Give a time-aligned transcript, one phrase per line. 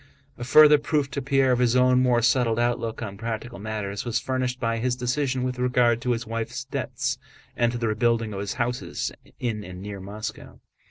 [0.35, 4.17] A further proof to Pierre of his own more settled outlook on practical matters was
[4.19, 7.19] furnished by his decision with regard to his wife's debts
[7.55, 10.59] and to the rebuilding of his houses in and near Moscow.